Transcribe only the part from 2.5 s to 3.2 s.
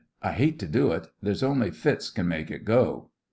go."